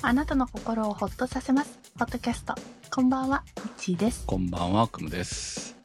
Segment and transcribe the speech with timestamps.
[0.00, 1.78] あなたの心をほっとさせます。
[1.98, 2.54] ポッドキャスト。
[2.90, 4.24] こんばんは、いちです。
[4.26, 5.76] こんばんは、くむです。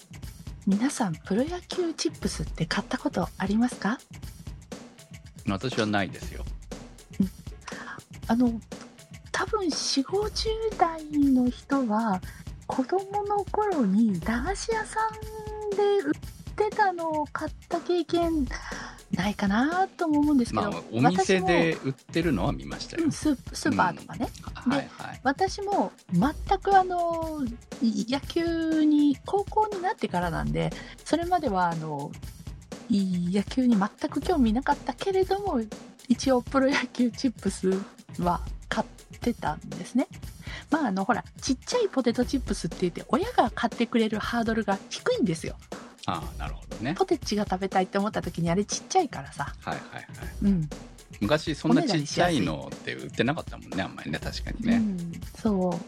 [0.67, 3.97] 皆さん、プロ野球チップスって買ったことありますか？
[5.47, 6.45] 私はないですよ。
[8.27, 8.61] あの、
[9.31, 11.03] 多分4、50代
[11.33, 12.21] の人は、
[12.67, 16.13] 子供の頃に駄菓子屋さんで売っ
[16.69, 18.45] てたのを買った経験
[19.13, 23.11] ないかなとも思うんですけど、まあ、お店で売ってるのは見ましたようん。
[23.11, 25.19] スースーパーとかね、はいはい。
[25.23, 27.45] 私も全くあの
[27.81, 30.71] い野球に高校になってからなんで
[31.05, 32.11] それまではあの
[32.89, 35.61] い野球に全く興味なかったけれども
[36.07, 37.71] 一応プロ野球チップス
[38.19, 40.07] は買ってたんですね
[40.69, 45.55] まああのほらちっちゃいポテトチップスって言って親が買ってくれるハードルが低いんですよ
[46.05, 46.95] ああ、なるほどね。
[46.97, 50.05] ポテチが食べたいって思った時にあれちっちゃいからさはいはいはい。
[50.43, 50.69] うん
[51.21, 54.75] 昔そんなちっちゃいのって売ってなかったもんね、あんまりね、確かにね。
[54.77, 55.79] うん、そうっ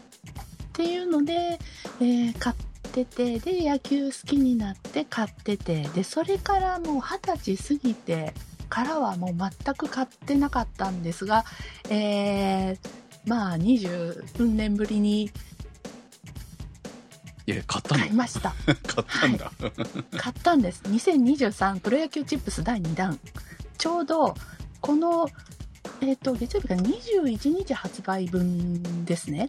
[0.72, 1.58] ていうので、
[2.00, 8.32] えー買っててで野球好きになって買っててでそれからもう二十歳過ぎて
[8.70, 11.44] からはもう全く買ってなかったんですが、
[11.90, 12.78] えー
[13.26, 15.30] まあ二十数年ぶりに
[17.46, 18.00] いや、買ったの。
[18.00, 18.54] 買いました。
[18.66, 19.52] 買ったんだ。
[20.16, 20.82] 買ったんです。
[20.84, 23.18] 2023プロ野球チップス第2弾。
[23.78, 24.34] ちょうど
[24.80, 25.28] この
[26.00, 29.48] えっ、と月曜日が21日発売分ですね。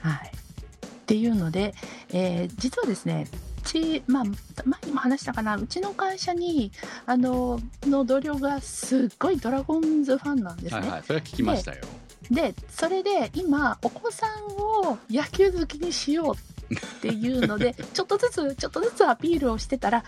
[0.00, 0.32] はい。
[0.34, 1.74] っていうので、
[2.10, 3.26] えー実はですね
[3.64, 5.56] ちまあ前にも話したかな。
[5.56, 6.70] うちの会社に
[7.06, 11.02] あのの同僚がすっごいドラゴンズファンなんですね、はいはい。
[11.04, 11.82] それは聞きましたよ。
[12.30, 14.56] でそれで今お子さん
[14.88, 20.04] を野球好きにしようっていうので ちょっとずつちょっとずつアピールをしてたら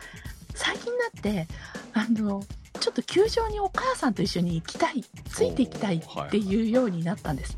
[0.55, 1.49] 最近になって
[1.93, 2.43] あの
[2.81, 7.57] ちょっと球場にお母さんと一緒に行きたいついていきたいっていうようになったんです。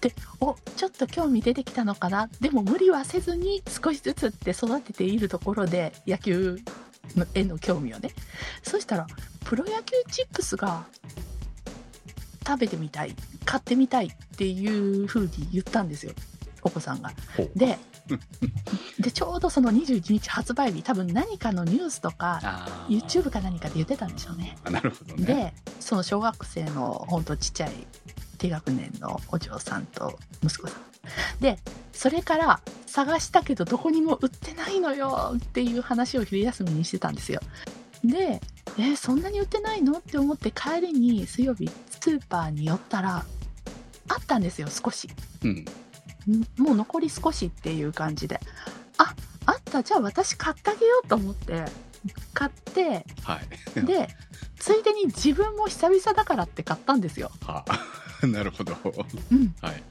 [0.00, 2.28] でおちょっと興味出てきたのかな？
[2.40, 6.60] でも無理はせずに少しずつって育てているところで野球
[7.16, 8.10] のへの興味をね
[8.62, 9.06] そしたら
[9.44, 10.84] プロ野球チップスが
[12.48, 13.14] 食べてみたい
[13.44, 16.12] 買ってみたいっていう風に言ったんですよ
[16.62, 17.12] お子さんが。
[17.54, 17.78] で
[18.98, 24.56] でちょうどその21日発売日多分何かのニュースとか YouTube か何かで言ってたんでしょうね。
[24.64, 25.26] あなるほどね。
[25.26, 27.72] でその小学生のほんとちっちゃい
[28.38, 31.58] 低学年のお嬢さんと息子さんで
[31.92, 37.40] それから探したけどどこにも売ってないのよっていう話を昼休みにしてたんですよ
[38.04, 38.40] で
[38.78, 41.68] えーそんなに売ってないのって思って帰りに水曜日
[42.00, 43.24] スーパーに寄ったら
[44.08, 45.08] あったんですよ少し
[45.44, 45.50] うん。
[45.50, 45.64] ん？
[46.56, 48.40] もう残り少しっていう感じで
[48.98, 49.14] あ
[49.46, 51.64] あったじゃあ私買ってあげようと思って
[52.34, 53.40] 買っては
[53.76, 53.84] い。
[53.84, 54.08] で
[54.58, 57.30] ついでに自分も久々だからって買ったんですよ。
[57.44, 57.64] は
[58.22, 58.76] あ、 なるほど。
[59.32, 59.82] うん、はい。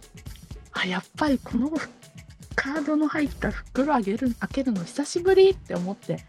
[0.74, 1.72] あやっぱりこの
[2.56, 6.24] カードの入った袋あげる開けるの久しぶりって思って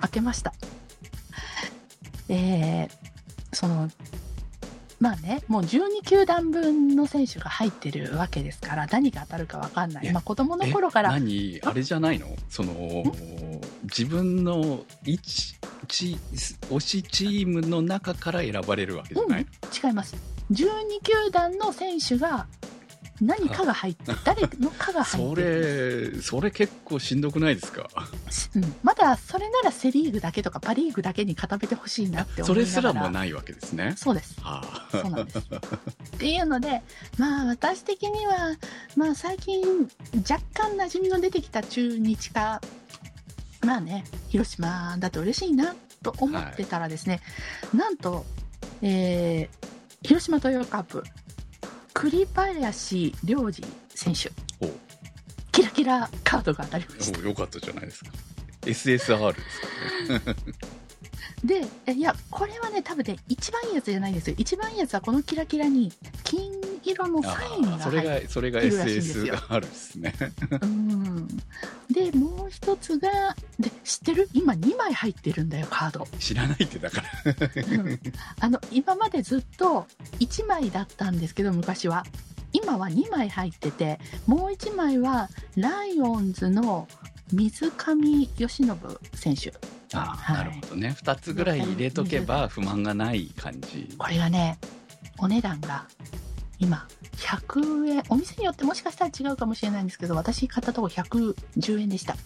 [0.00, 0.52] 開けました。
[2.28, 2.90] えー、
[3.52, 3.90] その
[5.04, 10.10] まあねもう12球団分の選手が入ってるわけですから何が当たるか分かんない。
[10.12, 11.10] まあ子供の頃から。
[11.10, 11.60] 何？
[11.62, 11.74] あ？
[11.74, 12.26] れじゃないの？
[12.48, 13.04] その
[13.82, 15.56] 自分の一
[15.88, 16.18] チ
[16.70, 19.46] 推しチームの中から選ばれるわけじゃない、
[19.84, 20.16] 違います。
[20.50, 20.56] 12
[21.02, 22.46] 球団の選手が
[23.20, 27.88] 何かが入って誰のかが入そってるれそれ結構しんどくないですか？
[28.56, 33.94] うん、まだそれならセ・リーグだけとかパ・リーグだけに固めてほしいなって思それすららもないわけですね。
[33.96, 34.40] そうです。
[34.40, 35.38] はそうなんです。
[35.38, 35.42] っ
[36.18, 36.82] ていうので
[37.16, 38.56] まあ私的には
[38.96, 39.62] まあ最近
[40.28, 42.60] 若干馴染みの出てきた中日か
[43.64, 47.20] まあね広島だと嬉しいなと思ってたらですね、
[47.72, 48.24] なんと、
[48.82, 49.66] えー
[50.06, 51.02] 広島東洋カープ
[51.94, 54.30] 栗林良二選手。
[54.60, 54.68] お
[55.52, 57.20] キラキラカードが当たりました。
[57.20, 58.10] およかったじゃないですか。
[58.62, 59.28] SSR ですか
[60.12, 60.36] らね。
[61.44, 64.36] でえいやこれはね多分ね一番いいやつじゃないんですよ。
[64.38, 65.92] 一番いいやつはこのキラキラに
[66.24, 66.60] 金
[66.94, 70.14] 色のサインが入ってがそれがいるらしいんですね。
[70.62, 71.26] うん。
[71.90, 73.10] でもう一つが
[73.58, 74.28] で知ってる？
[74.32, 77.08] 今2枚入ってるんだよカード、知らないってだから。
[77.34, 78.00] うん。
[78.40, 79.86] あの今までずっと
[80.20, 82.04] 1枚だったんですけど昔は。
[82.56, 83.98] 今は2枚入ってて
[84.28, 86.86] もう1枚はライオンズの
[87.32, 88.78] 水上由伸
[89.12, 89.52] 選手。
[89.92, 90.36] あーはい。
[90.36, 90.96] なるほどね。
[90.96, 93.92] 2つぐらい入れとけば不満がない感じ。
[93.98, 94.60] これがね
[95.18, 95.84] お値段が
[96.58, 96.86] 今
[97.16, 98.02] 100円。
[98.08, 102.16] お店によってもしかしたら違うかもしれないんですけど私買ったとこ110円でした。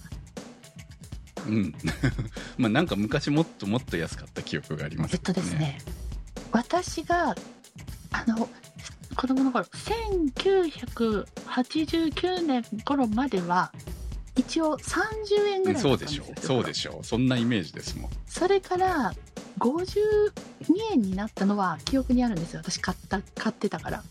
[1.47, 1.75] うん。
[2.59, 5.79] まあなんか昔もっともっと安かった記憶がありますえっとですね。
[6.53, 7.35] 私が
[8.11, 8.49] あの
[9.17, 13.73] 子供の頃1989年頃までは
[14.37, 16.27] 一応30円ぐらいだそうでしょう。
[16.41, 17.05] そうでしょう。
[17.05, 18.11] そんなイメージですもん。
[18.27, 19.13] それから
[19.59, 20.31] 52
[20.93, 22.61] 円になったのは記憶にあるんですよ。
[22.61, 24.05] 私買った買ってたから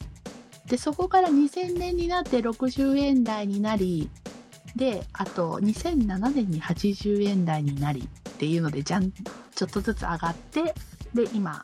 [0.67, 4.09] でそこから2000年になって60円台になり
[4.75, 10.75] であと2007年に80円台になりっていうのでじゃんちょっとずつ上がって
[11.13, 11.63] で今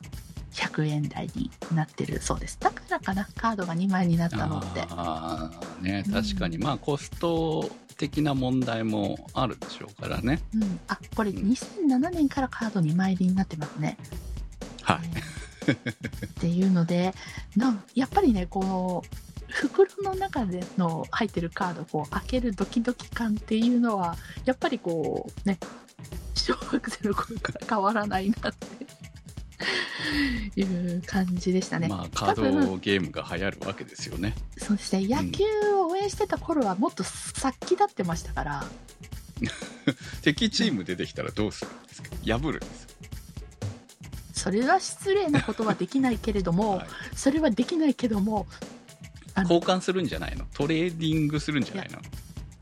[0.53, 2.57] 100円台になってるそうです。
[2.59, 4.81] だからかなカードが2枚になったのって。
[4.91, 6.13] ああねうん。
[6.13, 10.41] 確かに、まあコスト的な問題もあるでしょうからね。
[10.53, 10.79] うん。
[10.87, 13.97] あこれ2007年からカード2枚入りになってますね。
[14.83, 15.15] はい。
[15.15, 15.23] ね
[15.71, 15.75] っ
[16.39, 17.13] ていうので
[17.55, 19.03] なんやっぱりねこの
[19.49, 24.15] 袋の中での入ってるカードをこう開けるドキドキ感っていうのは
[24.45, 25.59] やっぱりこうね
[26.33, 28.65] 小学生の頃から変わらないなって
[30.59, 31.87] いう感じでしたね。
[31.87, 32.43] まあカード
[32.77, 34.33] ゲームが流行るわけですよね。
[34.57, 35.07] そうですね。
[35.07, 35.43] 野球
[35.75, 38.63] を応援してた頃はもっと殺気立ってましたから、
[40.23, 42.09] 敵チーム出てきたらどうするんですか？
[42.25, 42.87] 破るんです
[44.33, 46.87] それは失礼なことはできないけれども、はい。
[47.15, 48.47] それはできないけども
[49.37, 50.45] 交換するんじゃないの？
[50.53, 51.99] トレーディングするんじゃないの？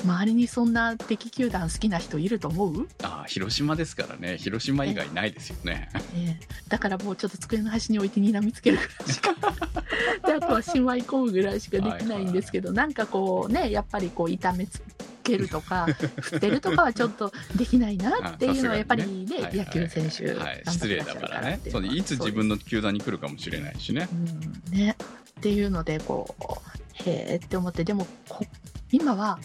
[0.04, 2.88] 周りにそんな敵球団好きな人いると思う？
[3.04, 4.38] ああ広島ですからね。
[4.38, 5.90] 広島以外ないですよね。
[6.16, 6.48] ええ。
[6.68, 9.36] だからもうちょっと机の端に置いて睨みつけるぐらいしか
[10.28, 14.82] であとはしまい込むぐらいしかできないんですけど、なんかこうねやっぱりこう痛めつ
[15.24, 15.88] けるとか
[16.22, 20.36] 振ってるとかはちょっとできないなっていうのはやっぱりねはい野球選手
[20.70, 21.60] 失礼だからね。
[21.72, 24.08] そういつ自分の球団に来るかもしれないしね。
[24.72, 24.78] うん。
[24.78, 24.96] ね、
[25.40, 28.46] っていうのでこうへえって思ってでもこ
[28.92, 29.40] 今は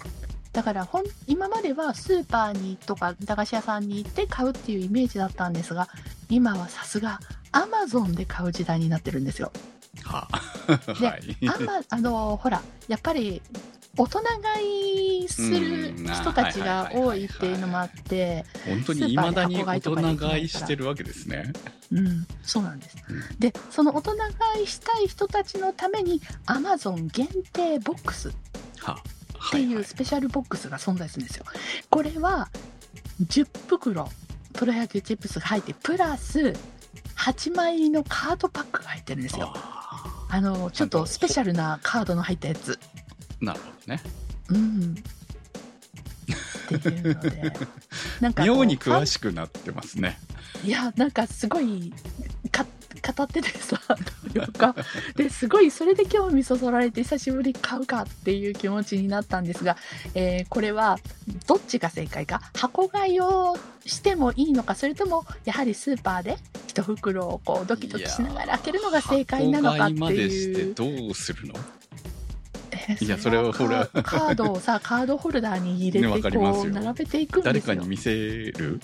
[0.52, 5.88] だからほん今まではスーパーにとか駄菓子屋さんに行って買うっていうイメージだったんですが
[6.31, 7.20] 今はさすが
[7.52, 9.52] アマゾンで買う時代になってるんですよ。
[10.02, 10.29] は
[10.99, 11.37] で はい。
[11.90, 13.43] あのほらやっぱり
[13.98, 21.52] 大人買いする人たちが多いっていうのもあって本当にいまだに大人買いしてるわけですね。
[21.93, 22.96] うんそうなんです。
[23.08, 23.38] うん。
[23.38, 28.32] でその大人買いしたい人たちのためにアマゾン限定ボックス
[28.81, 29.02] は
[29.48, 31.44] っていうスペシャルボックスが存在するんですよ。
[31.88, 32.48] これは
[33.22, 34.08] 10袋
[34.52, 36.54] プロ野球チップスが入ってプラス
[37.16, 39.52] 8枚入りのカードパックが入ってるんですよ。
[39.54, 42.78] ああのちょっとスペシャルなカードの入ったやつ。
[43.43, 44.00] ーなるほどね。
[44.50, 44.94] うん。
[46.77, 47.53] っていうので、
[48.21, 50.19] なんか妙に詳しくなってますね。
[50.65, 51.93] いやなんかすごい
[52.50, 52.65] か
[53.17, 53.79] 語っててさ
[54.33, 54.75] というか。
[55.15, 59.77] ですごいそれで興味そそられて久しぶりに買うかっていう気持ちになったんですが、
[60.15, 60.99] えーこれは
[61.47, 62.41] どっちが正解か？
[62.55, 70.75] 箱買いをしてもいいのかそれともやはりスーパーで一袋をこうドキドキしながら開けるのが正解なのかっていまでしていう。
[70.75, 71.55] どうするの？
[71.55, 71.62] えー
[73.00, 77.53] いやそれはカほらカードをさ カードホルダーに入れてこう並べていくんですよ。
[77.53, 78.81] 誰かに見せる？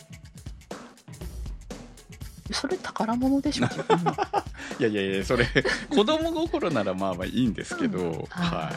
[2.51, 3.67] それ宝物でしょ
[4.79, 5.47] いやいやいやそれ
[5.89, 8.25] 子供心ならまあまあいいんですけど、うん。
[8.29, 8.71] は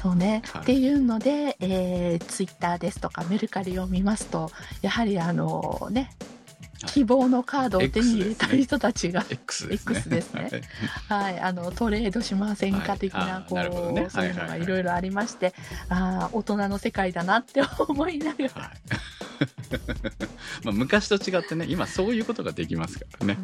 [0.00, 0.62] そうね、はい。
[0.62, 4.50] っていうので、えー、ツイッターですとかメルカリを見ますと
[4.82, 6.10] やはりあのねはい
[6.86, 10.48] 希望のカードを手に入れたい人たちが、い X ですね。
[11.08, 11.30] はい。
[11.30, 12.98] はい、あのトレードしませんかはい。
[12.98, 15.54] 的な、こう、そういうのがいろいろありまして、
[15.88, 19.21] ああ大人の世界だなって思いながら、はい
[20.64, 23.38] まあ昔と違ってね今そういうことができますからね、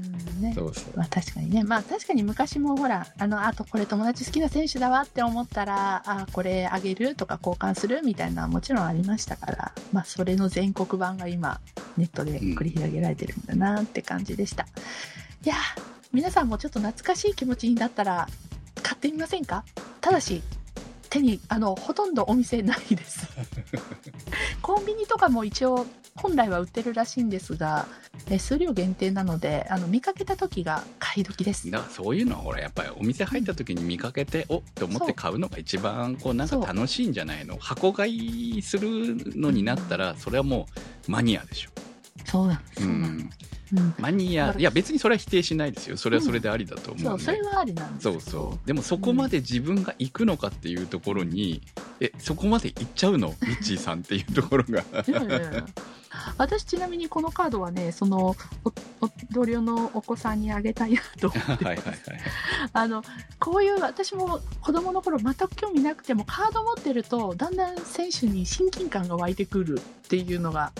[0.54, 0.96] そうそう。
[0.96, 1.64] まあ確かにね。
[1.64, 11.60] まあ確かに昔もほらあのあとこれ友達好きな選手だわって思ったらあこれあげるとか交換するみたいなのはもちろんありましたからまあそれの全国版が今
[11.96, 14.64] ネットで繰り広げられてるんだなって感じでした、
[15.44, 18.28] いやー皆さんもちょっと懐かしい気持ちになったら
[18.82, 19.64] 買ってみませんか？
[20.00, 20.42] ただし
[21.08, 23.26] 手にあのほとんどお店ないです。
[24.62, 25.86] コンビニとかも一応
[26.16, 27.86] 本来は売ってるらしいんですが
[28.28, 31.70] え数量限定なのであの見かけた時が買い時です。
[31.70, 37.56] だからそういうのはほらやっぱりお店入った時に見かけて、おって思って買うのが一番こうなんか楽しいんじゃないの？
[37.58, 40.66] 箱買いするのになったらそれはも
[41.06, 41.70] うマニアでしょ、
[42.30, 42.82] そうなんです。
[42.82, 43.30] うん。
[43.72, 43.94] うん。
[43.98, 45.96] マニアいや別にそれは否定しないですよ。
[45.96, 47.12] それはそれでありだと思そう。
[47.12, 47.18] うん。
[47.18, 48.66] で、それはありなんですそうそう。
[48.66, 51.62] でもそこまで自分が行くのかっていうところに、
[52.00, 53.28] えそこまで行っちゃうの？
[53.42, 54.84] ミッチーさんっていうところが。
[56.36, 61.96] 私ちなみにこのカードはねそのおお同僚のお子さんにあげたいなと思ってはいはいはい。
[62.72, 63.04] あの
[63.38, 70.72] こういう私も子供の頃全く興味なくてもカード持ってるとだんだん選手に親近感が湧いてくるっていうのが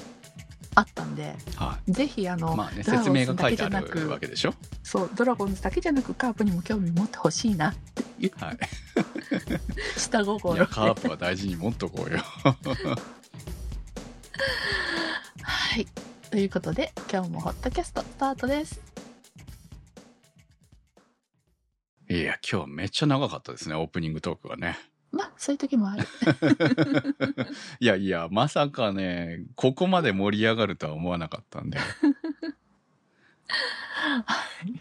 [0.78, 4.54] あったんではぜひあの、いまあね説明が書いてあるわけでしょ？
[4.82, 8.58] そうドラゴンズだけじゃなくカープにも興味持ってほしいなっていうはい。
[9.97, 12.18] 下心でいや、カープは大事に持っとこうよ。
[15.42, 15.87] はい
[16.30, 18.80] ということで今日もホットキャストスタートです
[22.11, 24.78] いや、今日めっちゃ長かったですね、オープニングトークがね。
[25.19, 26.07] まあそういう時もある
[27.81, 31.79] いやいや、まさかね、ここまで盛り上がるとは思わなかったんで。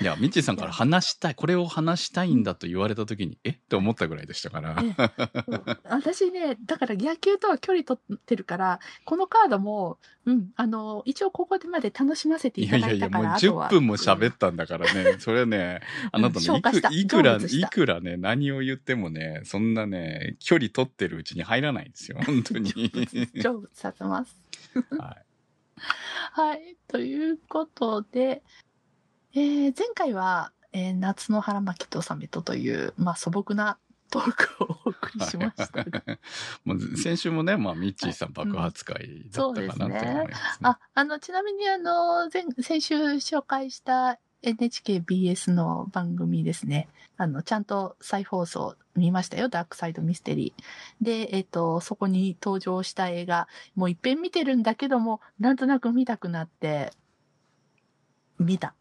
[0.00, 3.50] いや、ミッチーさんから話したい、これを話したいんだと言われた時に、え？
[3.50, 4.76] って思ったぐらいでしたから。
[4.82, 5.06] ええ
[5.88, 15.80] 私ねだから野球とは距離取ってるからこのカードも、うん、あの一応ここでまで楽しませていたいやいやいや、もうだいたからあとは10分も喋ったんだからね、それね、
[16.12, 22.70] あなたね、いくいくら、いくらね、何を言ってもね、そんなね、距離取ってるうちに入らないんですよ、本当に。
[23.34, 24.36] 成仏させます
[24.98, 25.26] はい。
[26.32, 26.76] はい。
[26.88, 28.42] ということで、
[29.36, 33.78] えー前回は、えー夏の腹巻きとサメとという、まあ、素朴な
[34.10, 36.02] トークをお送りしましたが。
[36.64, 40.68] もう先週もね、まあ、ミッチーさん爆発会だったかなって思いますね。
[40.68, 46.88] あ、あの、ちなみにあの、前、先週紹介した NHKBS の番組ですね。
[47.18, 49.50] あの、ちゃんと再放送見ましたよ。
[49.50, 51.04] ダークサイドミステリー。
[51.04, 56.90] で、えっ、と、そこに登場した映画、もう一遍見てるんだけども、なんとなく見たくなって、
[58.38, 58.74] 見た。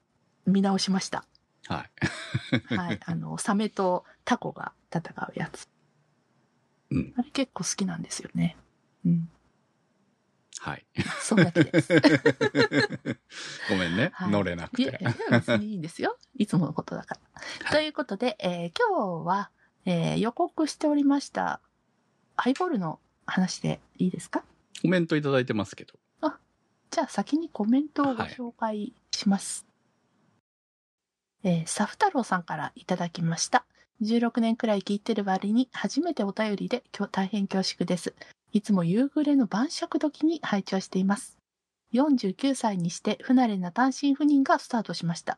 [0.45, 1.25] 見直しました。
[1.67, 1.85] は
[2.69, 2.73] い。
[2.75, 2.99] はい。
[3.05, 5.67] あの、サメとタコが戦うやつ。
[6.91, 8.55] うんあれ結構好きなんですよね。
[9.05, 9.29] うん。
[10.59, 10.85] はい。
[11.21, 11.89] そんだけです。
[13.69, 14.83] ごめんね、はい乗れなくて。
[14.83, 16.17] いや別にいいんですよ。
[16.37, 17.41] いつものことだから。
[17.65, 19.49] はいということで、えー今日は、
[19.85, 21.59] えー予告しておりました、
[22.37, 24.43] ハイボールの話でいいですか？
[24.81, 25.93] コメントいただいてますけど。
[26.91, 29.65] じゃあ先にコメントをご紹介します。
[31.47, 33.65] えーサフ太郎さんからいただきました。
[34.01, 38.15] 16年くらい聞いてる割に初めてお便りで大変恐縮です。
[38.51, 41.37] いつも夕暮れの晩酌時に拝聴しています。
[41.93, 45.37] 49歳にして不慣れな単身赴任がスタートしました。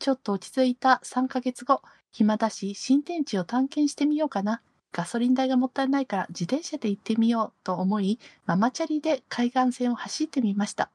[0.00, 4.60] ちょっと落ち着いた3ヶ月後、暇だし新天地を探検してみようかな。
[4.90, 10.90] ガソリン代がもったいないから自転車で行ってみようと思い、ママチャリで海岸線を走ってみました。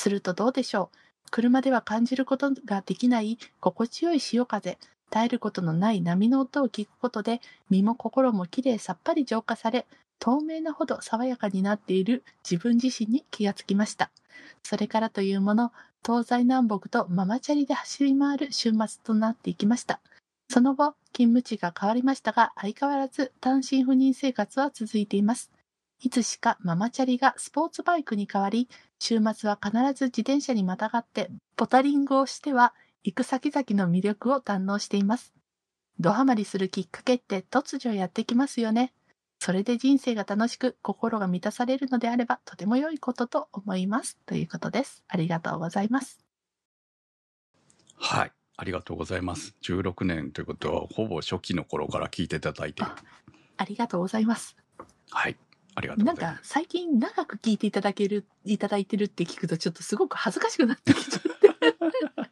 [0.00, 0.96] するとどうでしょう？
[1.30, 4.78] 車では感じることができない心地よい潮風、
[5.12, 9.86] 絶えることのない波の音を聞くことで、身も心もきれいさっぱり浄化され、
[10.18, 14.10] 透明なほど爽やかになっている自分自身に気がつきました。
[14.62, 15.72] それからというもの、
[16.04, 20.00] 東西南北とママチャリで走り回る週末となっていきました。
[20.48, 25.50] その後、勤務地が変わりましたが、相変わらず単身赴任生活は続いています。
[26.02, 28.68] いつしかママチャリがスポーツバイクに変わり、
[29.00, 35.32] 週末は必ず自転車にまたがって、ポタリングをしては、行く先々の魅力を堪能しています。
[35.98, 38.92] ドハマりするきっかけって突如やってきますよね。
[39.38, 44.18] それで人生が楽しく心が満たされるのであればとても良いことと思います。
[44.26, 45.02] ということです。
[45.08, 46.20] ありがとうございます。
[47.96, 48.32] はい。
[48.56, 49.56] ありがとうございます。
[49.62, 52.92] 16年ということは、ほぼ初期の頃から聞いていただいている。
[53.56, 54.56] ありがとうございます。
[55.10, 55.38] はい。
[55.80, 56.40] ありがとうなんございます。
[56.40, 61.30] か最近長く聞いていただける、いただいてるって聞くとちょっとすごく恥ずかしくなってきちゃって。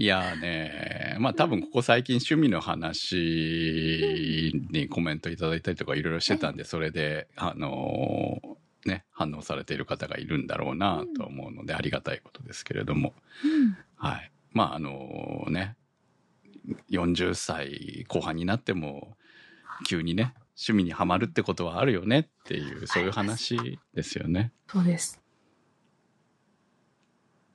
[0.00, 13.12] いやーねまあ多分ここ最近趣味の話にコメントいただいたりとかいろいろしてたんで、それで、あのーね、反応されている方がいるんだろうなと思うので、ありがたいことですけれども。
[13.44, 14.30] うんはい。
[14.52, 15.76] まああのね、
[16.90, 19.16] 40歳後半になっても、
[19.86, 24.52] 急にね、趣味にはまるってことはあるよねっていう、そういう話ですよね。
[24.66, 25.22] そうです。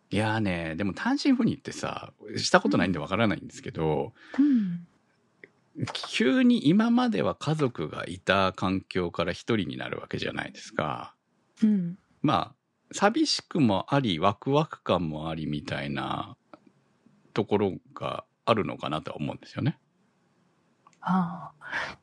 [0.10, 4.88] いやーね、でも単身赴任ってさ、したことないんでわからないんですけど、うん。
[5.94, 11.14] 急に今までは家族がいた環境から一人になるわけじゃないですか。
[11.62, 11.98] うん。
[12.22, 12.56] まあ、
[12.94, 16.38] 寂しくもあり、ワクワク感もありみたいな
[17.34, 19.78] ところがあるのかなとは思うんですよね。
[21.02, 22.03] ああ。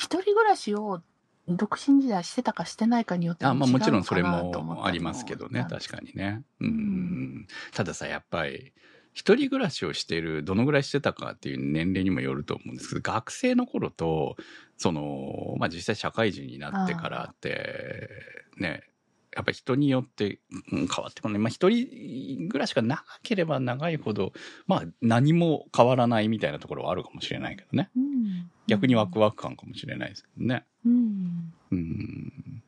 [0.00, 1.02] 一人暮らしを
[1.46, 6.42] 独身時代してたかしてないかによってあまあもちろんそれもありますけどね、確かにね。
[6.60, 6.68] うん。
[6.68, 8.72] うんたださ、やっぱり、
[9.12, 14.36] 一人暮らしをしている、どのぐらいしてたかっていう年齢にもよると思うんですけど、学生の頃と、
[14.76, 18.08] その、まあ実際社会人になってからって、
[18.56, 18.89] ね、
[19.34, 20.40] やっぱり人によって、
[20.72, 21.38] うん変わってくるね。
[21.38, 24.32] まあ一人暮らしが長ければ長いほど、
[24.66, 27.90] まあ何も変わらないみたいなところはあるかもしれないけどね。
[27.96, 30.64] うん逆にワクワク感かもしれないですけどね。
[30.86, 31.52] うん。
[31.72, 32.62] うん。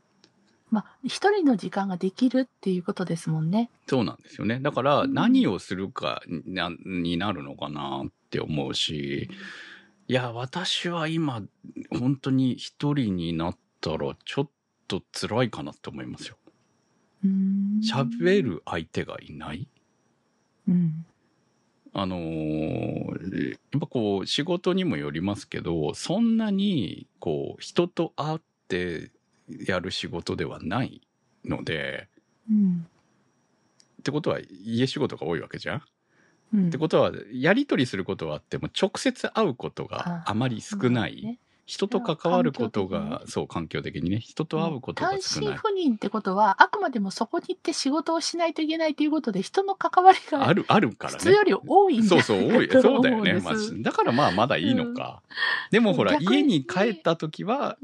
[0.70, 3.70] まあ、一人の時間ができるっていうことですもんね。
[3.86, 4.58] そうなんですよね。
[4.58, 9.28] だからうん何をするかになになるのかなって思うし、
[10.08, 11.42] いや、私は今、
[11.90, 14.50] 本当に一人になったらちょっ
[14.88, 16.36] と辛いかなって思いますよ。
[17.24, 18.42] 喋。
[18.42, 19.68] る相手がいない？
[20.68, 21.04] うん。
[21.92, 29.10] あのーやっぱこう仕事にもよりますけど、そんなにこう人と会って
[29.66, 31.00] やる仕事ではない
[31.44, 32.08] ので、
[32.50, 32.86] うん。
[34.00, 35.82] ってことは家仕事が多いわけじゃん？
[36.54, 36.68] うん。
[36.68, 41.38] ってことは、やり取りすることはあっても、直接会うことがあまり少ない。
[41.72, 45.58] ね人と関わることが、そう、環境的にね、人と会うことが単身少ない。
[45.58, 51.18] 赴任ってことは、あくまでもそこに行って仕事をしないといけないということで、人の関わりがある、あるからね。
[51.18, 52.68] 普通より多いんじゃそうそう、多い。
[52.82, 53.40] そうだよね。
[53.42, 55.22] まあ、だからまあ、まだいいのか。
[55.70, 57.78] でもほら、家に帰った時は、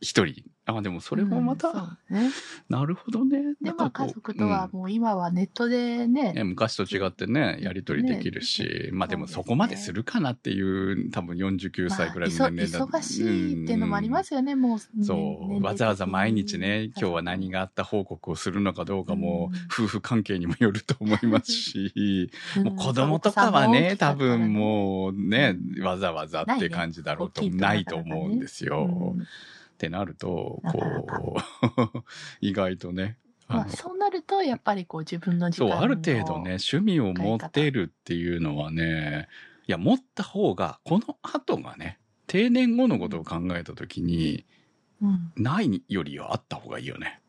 [0.00, 0.42] 一人。
[0.66, 2.30] あ、でもそれもまた、うんね。
[2.68, 3.54] なるほどね。
[3.62, 29.14] で、まあ家族とはもう今はネットでね、ね、昔と違ってね、やりとりできるし、まあでもそこまでするかなっていう、多分49歳ぐらいの年齢だ、まあ、忙忙しいっていうのもありますよね、もう、ねそう、わざわざ毎日ね、今日は何があった報告をするのかどうかも、夫婦関係にもよると思いますし、もう子供とかはね、多分もうね、わざわざって感じだろうと、ないと思うんですよ。
[29.76, 32.04] うんってなると、こう、
[32.40, 39.28] 意外とね、まあ、そうなると、やっぱりこう自分の時そう、ある程度ね、趣味を持ってるっていうのはね、
[39.68, 44.46] いや、持った方が、この後がね、定年後のことを考えたときに、
[45.00, 47.20] うん、ないよりはあった方がいいよね。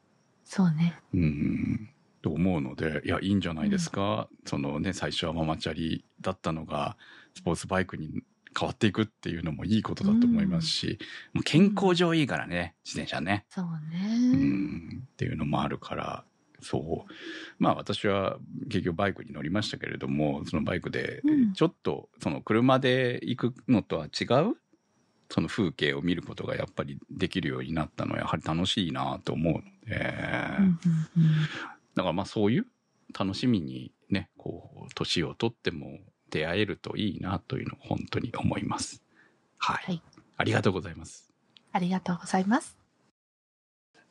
[0.46, 0.98] そうね。
[1.14, 1.90] うん。
[2.22, 4.30] と思うので、いや、いいんじゃないですか。
[4.46, 6.98] そのね、最初はママチャリだったのが、
[7.36, 8.24] スポーツバイクに
[8.58, 10.98] 変わっていくっていうのもいいことだと思いますし、
[11.34, 13.46] もう健康上いいからね、自転車ね。
[13.50, 14.36] そううね。
[14.36, 16.24] んっていうのもあるから、
[16.62, 17.14] そう。
[17.60, 18.38] まあ私は
[18.70, 24.56] 結局バイクに乗りましたけれども、そのバイクでうんちょっとその車で行くのとは違う、
[25.30, 30.14] その風景を見ることがやっぱりできるようになったのはやはり楽しいなと思うので、
[30.60, 30.78] うんうん
[31.96, 32.66] だからまあそういう
[33.18, 39.04] 楽しみにね、こう、年をとっても出会えるといいなというのを本当に思います。
[39.58, 39.86] はい。
[39.86, 40.02] はい
[40.38, 41.34] ありがとうございます。
[41.72, 42.78] ありがとうございます。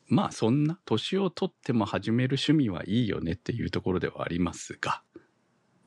[0.07, 5.01] まあそんな年をとっても始める趣味はいいよねっていうところではありますが、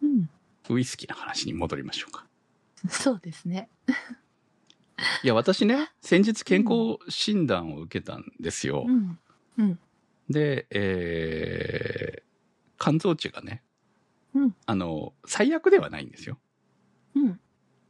[0.03, 0.31] うん。
[0.71, 2.27] ウイスキーの話に戻りましょうか。
[2.89, 3.69] そうですね。
[5.23, 8.85] いや、私ね、先日健康診断を受けたんですよ。
[8.87, 9.19] うん。
[9.59, 9.79] うん。
[10.29, 12.23] で、えー、
[12.79, 13.63] 肝臓値がね、
[14.35, 16.39] うんあの、最悪ではないんですよ。
[17.15, 17.41] うん。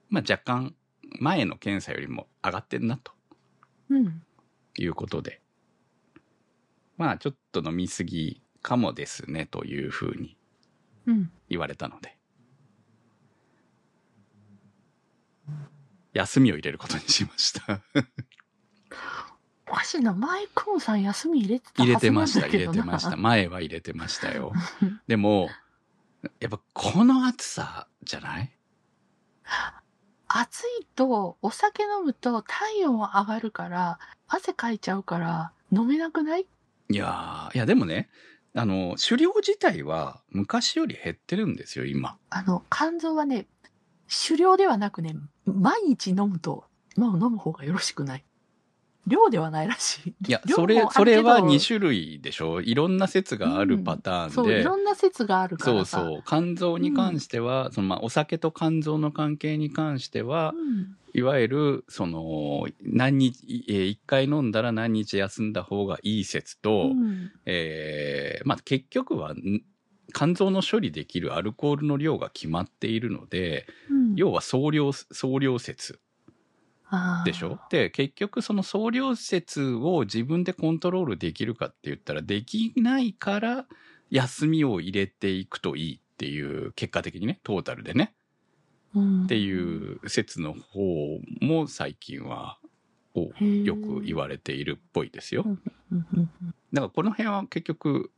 [0.08, 0.74] まあ若干
[1.18, 3.12] 前の検査よりも上がってんなと
[3.90, 4.22] うん。
[4.78, 5.40] いうことで。
[6.96, 10.36] まあちょっと飲みすぎかもですねというふうに
[11.06, 11.30] うん。
[11.48, 12.16] 言われたので。
[16.12, 17.82] 休みを入れることにしました。
[19.68, 23.16] おかしいな、マイクーンさん休み入れてたは入れずなんてました、入だけどなれてました。。
[23.16, 24.52] 前は入れてましたよ。
[25.06, 25.48] でも、
[26.40, 28.50] やっぱこの暑さじゃない？
[30.28, 36.46] 暑いと、お酒飲むと体温上がるから、汗かいちゃうから、飲めなくない？
[36.88, 38.10] いやー、いやでもね、
[38.54, 42.18] あの、狩猟自体は昔より減ってるんですよ、今。
[42.30, 43.46] あの、肝臓はね、
[44.28, 46.64] 狩猟ではなくね、毎日飲むと、
[46.96, 48.24] まあ飲む方がよろしくない。
[49.06, 50.14] 量ではないらしい。
[50.28, 54.34] いや、それ、それはけど2種類でしょいろんな説があるパターンで。
[54.34, 55.84] そう、いろんな説があるかそう。
[55.84, 56.22] そう。
[56.26, 60.96] 肝臓に関しては、そのまあ、お酒と肝臓の関係に関しては、うん。
[61.12, 69.62] いわゆる、その、何日、えー一回飲んだら何日休んだ方がいい説と、うんえーまあ、結局は、ん
[70.12, 76.00] 肝臓の処理できるアルコールの量が決まっているので、うん要は総量、総量説
[77.24, 77.58] でしょ？
[77.70, 83.66] で、結局その総量説を自分でコントロールできるかって言ったらできないから
[84.10, 88.14] 休みを入れていくといいっていう結果的にね、トータルでね、
[88.94, 92.58] うんっていう説の方も最近は
[93.14, 95.44] よく言われているっぽいですよ。
[96.72, 98.10] だからこの辺は結局、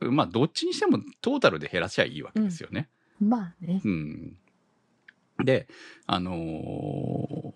[0.00, 2.88] まあどっちにしてもトータルで減らしゃいいわけですよね。
[3.20, 3.80] うんまあね。
[3.82, 4.36] うん。
[5.42, 5.68] で、
[6.06, 7.55] あのー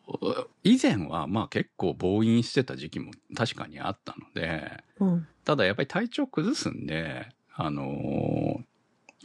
[0.63, 5.27] 以前はまあ結構暴飲してた時期も確かにあったので、うん。
[5.45, 8.65] ただやっぱり体調崩すんで、あのー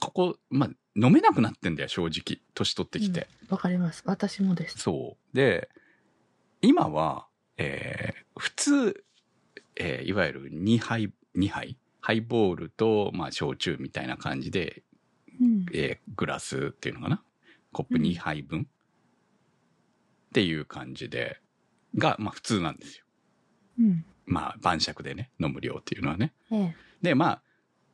[0.01, 2.41] ここ、まあ飲めなくなってんだよ、正直。
[2.53, 3.27] 年取ってきて。
[3.49, 4.03] わかります。
[4.05, 4.77] 私もです。
[4.79, 5.35] そう。
[5.35, 5.69] で、
[6.61, 7.27] 今は、
[7.57, 9.03] えー普通、
[9.77, 11.77] えーいわゆる2杯2杯？
[12.01, 14.83] ハイボールと、まあ、焼酎みたいな感じで、
[15.41, 15.65] うん。
[15.73, 17.23] えーグラスっていうのかな？
[17.71, 18.67] コップ2杯分、
[20.35, 21.39] っていう感じで、
[21.97, 23.05] が、まあ普通なんですよ。
[23.79, 24.05] うん。
[24.25, 26.33] まあ晩酌でね、飲む量っていうのはね。
[26.51, 26.75] ええ。
[27.01, 27.41] で、まあ、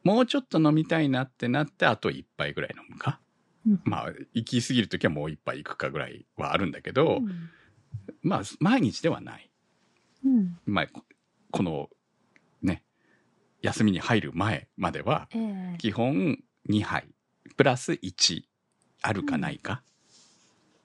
[0.04, 3.20] もうちょっと飲みたいなってなって、あと1杯ぐらい飲むか。
[3.68, 7.50] うんまあ、行き過ぎるときはもう1杯行くかぐらいはあるんだけど、うん
[8.24, 9.52] まあ、毎日ではない。
[10.26, 10.58] うん。
[10.66, 11.04] まあ、こ
[11.52, 11.90] この、
[12.64, 12.84] ね、
[13.62, 15.78] 休みに入る前までは、ええ。
[15.78, 16.40] 基本
[16.72, 17.08] 2杯、
[17.56, 18.42] プラス1、
[19.04, 19.84] あるかないか、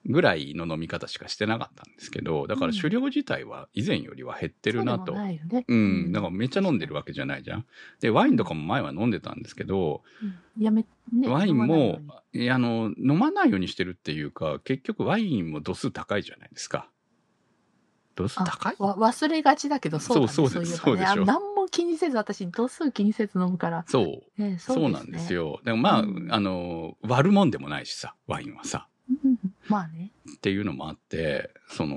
[0.08, 5.06] ぐらいの飲み方しかしてなかったんですけど、だから狩猟自体は以前よりは減ってるなと。
[5.06, 5.64] そうでもないよね。
[5.66, 7.66] うん、だからめっちゃ飲んでるわけじゃないじゃん。
[8.00, 12.00] で、ワインとかも前は飲んでたんですけど、うんやめ、ねワインも
[12.32, 16.88] いやあの、飲まないようにしてるっていうか、結局ワインも度数高いじゃないですか。
[18.14, 18.76] 度数高い？
[18.78, 20.28] わ忘れがちだけど、そうだね。
[20.28, 23.84] そうそうですそうでしょあ何も気にせず、私、度数気にせず飲むから。
[23.88, 24.40] そう。
[24.40, 25.34] ね、そうねなんです。
[25.34, 25.60] よ。
[25.64, 28.88] でもまあ、うんあの、割るもんでもないしさ、ワインはさ。
[29.66, 30.12] うんまあね。
[30.36, 31.96] っていうのもあって、その、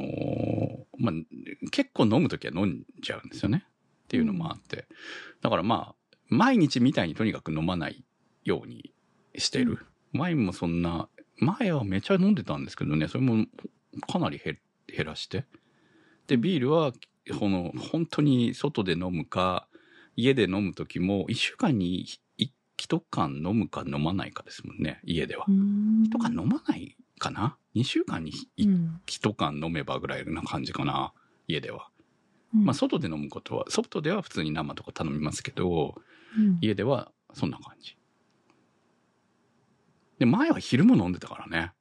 [0.97, 3.65] まあ、結構飲むときは飲んじゃうんですよね。
[4.05, 4.87] っていうのもあって。
[5.41, 8.03] だからまあ、毎日みたいにとにかく飲まない
[8.43, 8.93] ように
[9.37, 9.85] してる。
[10.13, 13.45] ワインもそんな、前はめちゃ飲んでたんですけどね、それも
[14.11, 15.45] かなり減減らして。
[16.27, 16.93] で、ビールは、
[17.39, 19.67] この、本当に外で飲むか、
[20.15, 22.19] 家で飲むときも、一週間に一
[22.79, 25.45] 一缶飲むか飲まないかですもんね、家では。
[25.47, 27.57] うん一缶飲まないかな？
[27.75, 31.13] 二週間に一うん一缶飲めばぐらいな感じかな、
[31.47, 31.89] 家では。
[32.55, 35.95] うんまあ、外で飲むことは、外では普通に生とか頼みますけど、
[36.37, 37.95] うん家ではそんな感じ。
[40.17, 41.73] で、前は昼も飲んでたからね。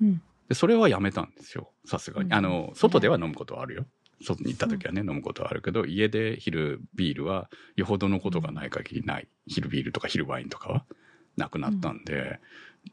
[0.00, 1.72] うんで、それはやめたんですよ。
[1.84, 2.28] さすがに。
[2.28, 3.86] うんあの、外では飲むことはあるよ。
[4.22, 9.28] 外に行った時はね、飲むことはあるけど、家で昼ビールは、よほどのことがない限りない。
[9.48, 10.86] 昼ビールとか昼ワインとかは
[11.36, 12.38] なくなったんで、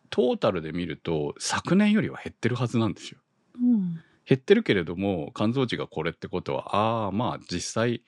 [0.09, 3.19] トータルで見ると、昨年よりは減ってるはずなんですよ。
[3.61, 4.03] うん。
[4.25, 8.03] 減ってるけれども、肝臓値がこれってことは、ああ、まあ実際、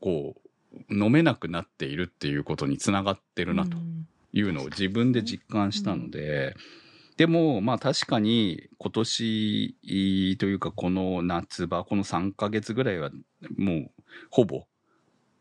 [0.00, 4.06] こう、飲めなくなっているっていうことにつながってるなとうん。
[4.32, 6.56] いうのを自分で実感したので、
[7.16, 13.10] でも、まあ確かに今年というかこの夏場、この3ヶ月ぐらいは
[13.56, 13.90] もう
[14.30, 14.64] ほぼ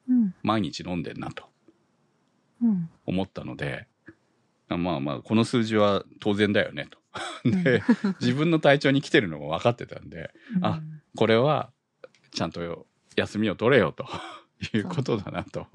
[0.10, 0.34] うん。
[0.44, 1.46] 毎日飲んでんなと
[2.62, 2.90] うん。
[3.06, 3.88] 思ったので、
[4.78, 6.98] まあまあこの数字は当然だよねと。
[7.46, 7.84] うん で、
[8.22, 10.32] 自分の体調に来てるのも分かってたんで、
[10.62, 10.82] あ
[11.18, 11.72] これは
[12.32, 14.06] ちゃんと休みを取れよと
[14.74, 15.68] いうことだなと。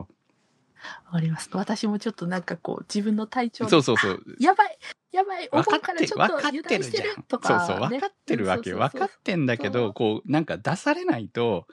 [1.07, 1.51] わかります。
[1.53, 4.23] 私もちょっとなんかこう、自分の体調そうそうそう。
[4.39, 4.79] やばい
[5.13, 7.25] やばい思分かちょ分かっっと油てるじゃん断してる。
[7.29, 8.73] とか、そうそう、分かってるわけ。
[8.73, 11.67] 分かってんだけそど、うこう、なんか出されないと、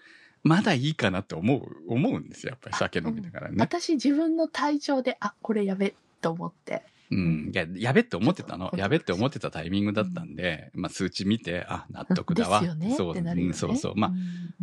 [0.43, 2.51] まだいいかなって思う、思うんですよ。
[2.51, 3.55] やっぱり酒飲みながらね。
[3.59, 6.83] 私自分の体調で、あ、これやべと思って。
[7.13, 7.51] うん。
[7.53, 12.61] いや、やべって思ってたのやべって思ってたタイミングだったんで、まあ数値見て、あ、納得だわ。
[12.75, 13.47] ねそう、ってなるよね。
[13.49, 13.93] うんそうそう。
[13.95, 14.13] まあ、う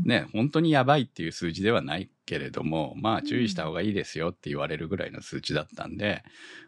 [0.03, 6.25] んね、本当にやばいっていう数字ではないけれども、まあ注意した方がいいですよって言われるぐらいの数値だったんで、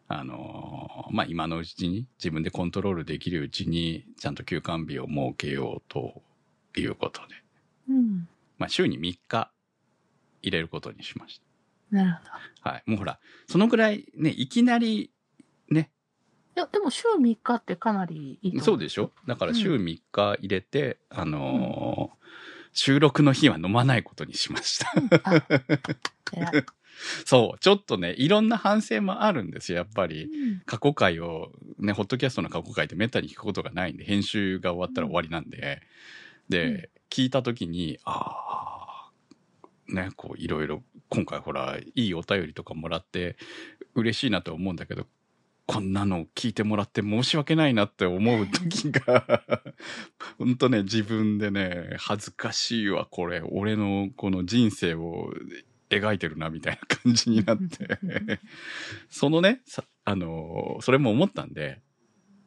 [0.09, 6.23] あのーまあ今のうちに自分でコントロールできるうちにちゃんと休館日を設けようと
[6.77, 7.35] いうことで、
[7.89, 8.29] うん。
[8.59, 9.51] まあ週に3日
[10.43, 11.41] 入れることにしまし
[11.91, 12.31] なるほど。
[12.63, 12.71] た。
[12.71, 12.83] はい。
[12.87, 15.12] もうほら、そのぐらいね、いきなり
[15.73, 15.91] ね、
[16.57, 19.11] いや、でも週3日ってかなりいいそうでしょ？
[19.27, 22.23] だから週3日入れて、あのー
[22.75, 24.91] 収録の日は飲まないことにしました。
[27.27, 30.25] そう、ちょっとね、いろんな反省もあるんですよ、やっぱり。
[30.25, 30.61] うん。
[30.65, 35.83] 過去回を、ね、ホットキャストの過去回ってめったに聞くことがないんで、編集が終わったら終わりなんで、
[36.49, 39.11] で、聞いたときに、あ
[39.89, 43.37] あ、ね、こう、いろいろ、今回ほら、いいお便りとかもらって、
[43.95, 45.07] 嬉しいなと思うんだけど、
[45.67, 49.43] こんなの聞いてもらって申し訳ないなって思う時が、
[50.39, 53.43] ほんとね、自分でね、恥ずかしいわ、これ。
[53.51, 55.33] 俺のこの人生を
[55.89, 57.99] 描いてるな、みたいな感じになって。
[59.09, 61.81] そのね、さあのそれも思ったんで、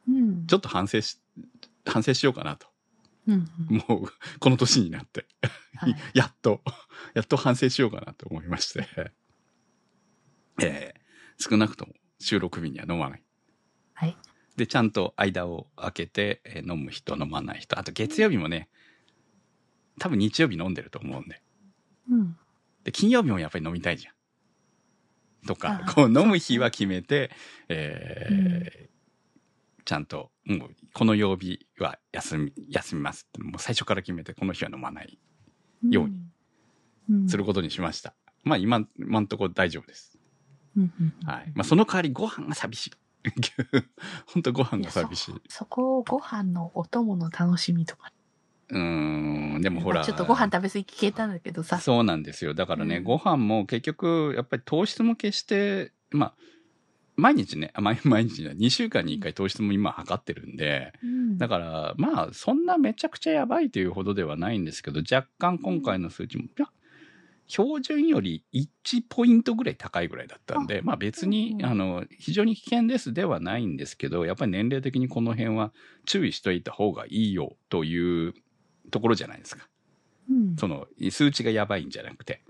[0.08, 0.46] うん。
[0.46, 1.18] ちょっと反省し、
[1.84, 2.68] 反省しようかなと。
[3.26, 5.26] うんうんもう、この年になって、
[5.76, 6.62] はい やっと、
[7.14, 8.86] やっと反省しようかなと思いまして、
[10.62, 11.06] えー
[11.38, 13.22] 少なくとも収録日には飲まない。
[13.94, 14.16] はい。
[14.56, 17.78] で、ちゃんと間を空けて、えー飲む人、飲まない人。
[17.78, 18.68] あと月曜日もね、
[19.98, 21.42] 多分日曜日飲んでると思うんで。
[22.10, 22.36] うん。
[22.84, 24.14] で、金曜日もやっぱり飲みたいじゃん。
[25.46, 27.30] とか、こう飲む日は決めて、
[27.68, 28.86] えーうん
[29.86, 35.16] ちゃんと、もう、この曜日は休み、休みますって、もう最初から決めて、この日は飲まない
[35.88, 36.16] ように
[37.08, 38.12] うんすることにしました。
[38.42, 40.15] まあ今、今んとこ大丈夫です。
[41.24, 41.52] はい。
[41.54, 42.92] まあその代わりご飯が寂しい。
[44.26, 45.34] 本当ご飯が寂しい。
[45.48, 48.12] そこをご飯のお供の楽しみとか。
[48.68, 49.96] うーん、でもほら。
[49.96, 51.78] まあちょっとご飯食べ過ぎ消えたんだけどさ。
[51.78, 52.54] そうなんですよ。
[52.54, 56.34] だからね、うんご飯も結局、やっぱり糖質も決して、まあ、
[57.16, 66.66] 毎日ね、あ毎毎日ね、2週間に1回糖質も今測ってるんで、うんだから、まあ、そんなめちゃくちゃやばいというほどではないんですけど、若干今回の数値も、いや、
[67.46, 71.66] 標準より1ポイントぐらい高いぐらいだったんで、まあ別にう、んうん。
[71.66, 75.72] あの、非常に危険ですではないんですけど、やっぱり年齢的にこの辺は
[76.04, 78.34] 注意しといた方がいいよという
[78.90, 79.68] ところじゃないですか。
[80.30, 80.56] うん。
[80.56, 82.42] その、数値がやばいんじゃなくて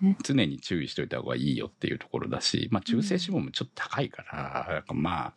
[0.00, 5.34] ね、常に注意しといた方がいいよっていうところだし、まあ中性脂肪もちょっと高いから、なんかまあ、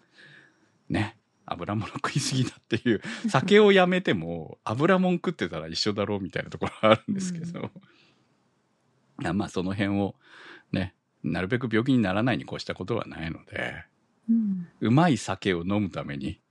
[0.89, 7.69] ね、油物食いすぎだっていう、酒をやめても油もん食ってたら一緒だろうみたいなところがあるんですけど、いや
[9.33, 10.15] まあその辺を
[10.71, 13.85] ね、なるべく病気にならないに越したことはないので、
[14.29, 16.41] うんうまい酒を飲むために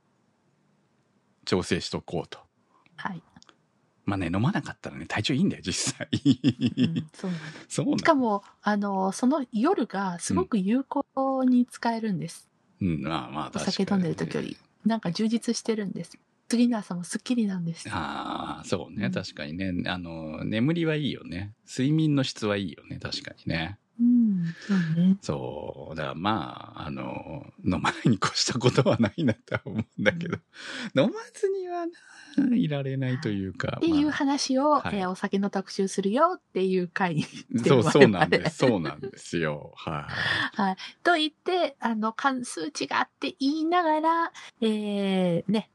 [1.45, 2.39] 調整しとこうと。
[2.95, 3.21] はい。
[4.05, 6.07] まあね、飲まなかったらね、体調いいんだよ、実際。
[6.11, 12.49] うんそうなんだ そうなんしかも、あの、その夜がすごく有効に使えるんです。
[12.81, 13.71] うん、まあまあお確かに。
[13.73, 14.57] 酒飲んでる時より。
[14.85, 16.17] なんか充実してるんです。
[16.51, 17.87] 次の朝もスッキリなんです。
[17.89, 19.71] ああ、そうね、うん確かにね。
[19.89, 21.53] あの、眠りはいいよね。
[21.65, 23.79] 睡眠の質はいいよね、確かにね。
[24.01, 25.17] うん、そうね。
[25.21, 25.95] そう。
[25.95, 30.39] だからまあ、あの、飲まないに越したことはないなとは思うんだけど、
[30.93, 33.75] 飲まずにはな、いられないというか。
[33.77, 37.25] っていうま話を、はいえーお酒の特集するよっていう回に。
[37.61, 38.57] あそう、そうなんです。
[38.57, 39.71] そうなんですよ。
[39.77, 40.05] は
[40.57, 40.75] い。
[41.01, 45.69] と言って、あの、関数値があって言いながら、えー、ね、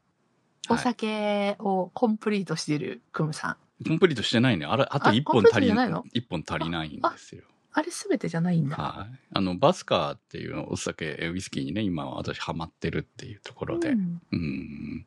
[0.69, 3.85] おはい酒をコンプリートしてるクムさん。
[3.87, 4.65] コンプリートしてないね。
[4.65, 6.03] あれ、あとあ一本足りないいの？
[6.13, 7.43] 一本足りないんですよ。
[7.73, 8.75] あれすべてじゃないんだ。
[8.75, 9.19] はい。
[9.33, 13.89] あの、バスカーっていうお酒、えウイスキーにね、今私ハマってるっていうところで。
[13.89, 15.05] うんうん。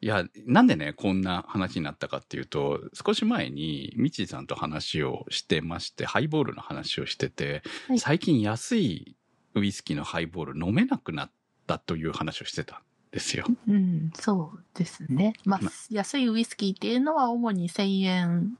[0.00, 9.16] いや、なんでね、こんな話になったかっていうと、少し前に、みちさんと話をしてまして、ハイボールの話をしてて、はい最近安い
[9.54, 11.30] ウイスキーのハイボール飲めなくなっ
[11.66, 12.78] たという話をしてたん
[13.14, 13.46] ですよ。
[13.68, 15.34] うん、そうですね。
[15.44, 18.58] まあ、ま安いウイスキーっていうのは主に1000円。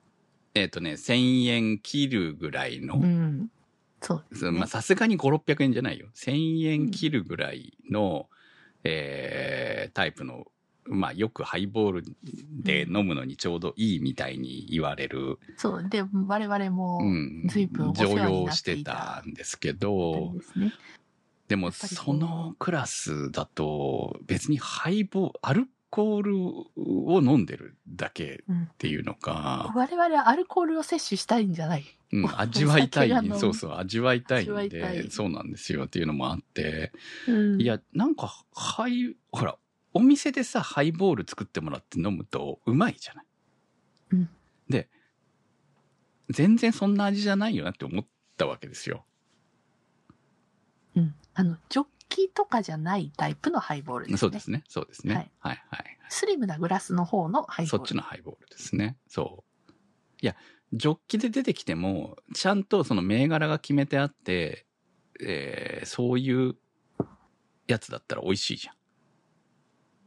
[0.54, 3.50] えっ、とね、1000円切るぐらいの、うん。
[4.00, 4.58] そうね。
[4.60, 6.06] まあさすがに5、600円じゃないよ。
[6.14, 8.28] 1000円切るぐらいの、
[8.84, 10.44] えータイプの、
[10.86, 12.04] まあよくハイボール
[12.62, 15.88] で飲むのにちょうどいいみたいに言われる、そう。
[15.88, 18.92] で、我々も、うん随分お世常話に用してなっていた
[19.24, 20.72] たんですけあどれ、ですね。
[21.48, 26.38] でもそのクラスだと別にハイボール、アルコール
[26.76, 31.85] を飲んでるだけうんっていうのか、我々はアルコールを摂取したいんじゃない。
[32.12, 36.92] うん、 味わいたいそうそう、味わいたいんで、そうなんですよっていうのもあって、
[37.28, 37.61] うん。
[37.61, 39.57] いや、なんか、ハイ、ほら、
[39.92, 43.26] お店でさ、ハイボール作ってもらって飲むとうまいじゃない。
[44.12, 44.28] うん。
[44.68, 44.88] で、
[46.30, 49.04] 全然そんな味じゃないよなって思ったわけですよ。
[51.37, 51.47] うん。
[51.47, 54.18] あの、ジョッキとかじゃないタイプのハイボールですね。
[54.18, 54.64] そうですね。
[54.68, 55.31] そうですね。
[55.40, 57.79] ははいい、はい、スリムなグラスの方のハイボール。
[57.79, 58.97] そっちのハイボールですね。
[59.09, 59.73] そう。
[60.23, 60.37] いや、
[60.73, 64.66] ジョッキで出てきても、ちゃんとその銘柄が決めてあって、
[65.20, 66.57] えーそういう
[67.68, 68.75] やつだったら美味しいじゃん。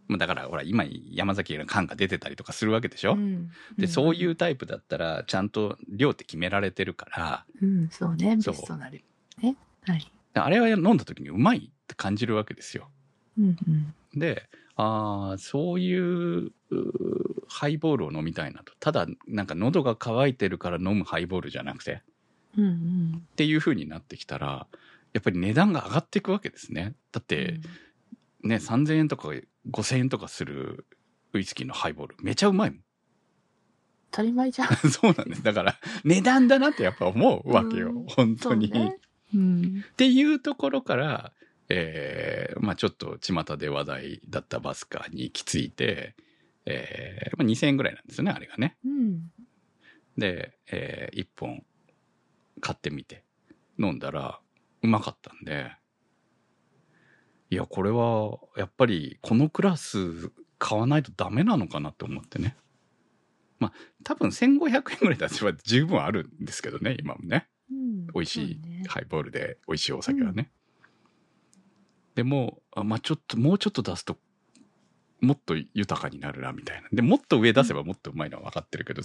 [0.08, 3.52] まあだから、ほら、今、山崎の缶が出てたりとかするわけでしょ、うん。
[3.78, 7.66] で、そういううタイプだったら、ちゃんと量って決められてるから、ん。
[7.66, 8.38] うん、そうね。
[8.38, 9.04] ベそうストなる。
[9.42, 9.56] ね。
[9.86, 10.12] はい。
[10.38, 12.90] あれは飲んだ時にうまいって感じるわけですよ。
[13.38, 13.58] うん
[14.14, 14.20] うん。
[14.20, 16.52] で、ああ、そういうう
[17.48, 18.74] ハイボールを飲みたいなと。
[18.80, 22.04] ただ、なんか喉が渇いてるから飲むハイボールじゃなくて、
[22.58, 23.22] うんうん。
[23.26, 24.68] っていう風になってきたら、
[25.14, 26.94] やっぱり値段が上がっていくわけですね。
[27.12, 27.60] だって、
[28.44, 29.30] ね、3000円とか
[29.72, 30.86] 5000円とかする
[31.34, 32.80] ウイスキーのハイボール、めちゃうまいもん。
[34.12, 34.68] 当たり前じゃん。
[34.90, 35.44] そうなんです。
[35.44, 37.90] だから、値段だなってやっぱ思うわけよ。
[37.90, 38.72] うん本当に。
[39.34, 39.84] うん。
[39.92, 41.34] っていうところから、
[41.70, 46.16] えーまあちょっと巷で話題だったバスカーに行き着いて、
[46.66, 48.78] えーまあ、2000円ぐらいなんですよね、あれがね。
[48.86, 49.32] うん。
[50.18, 51.64] で、え1本
[52.62, 53.24] 買ってみて
[53.80, 54.40] 飲んだら
[54.82, 55.72] うまかったんで、
[57.50, 62.58] いや、これはやっぱりこのクラス買わないとダメなのかなと思ってね。
[63.60, 67.48] まあ多分1500円ぐらい出せば十分あるんですけどね、今もね。
[67.72, 68.08] うん。
[68.08, 70.52] 美味しいハイボールで美味しいお酒はね。
[72.16, 74.18] でも、あまあちょっと、もうちょっと出すと
[75.22, 76.88] もっと豊かになるなみたいな。
[76.92, 79.02] でもっと上出せばもっとうまいのは分かってるけど、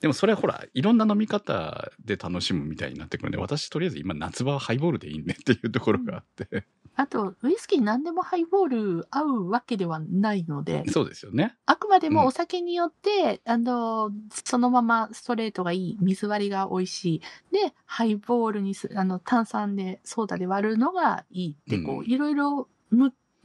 [0.00, 6.64] でもそれはほらいろんな飲み方で楽しむみたいになってくるんで私とりあえず今夏場はハイボールでいいねっていうところがあって、
[6.98, 11.54] あと、ウイスキー何でもハイボール合うわけではないので、そうですよね。
[11.66, 12.14] あくまでうん。
[12.14, 14.10] もお酒によって、あの、
[14.44, 17.20] そのままストレートがいい、水割りが美味しい。
[17.52, 22.06] で、ハイボールにす、あの、炭酸で、ソーダで割るのがいいって、こう、うん。
[22.06, 22.68] いろいろ、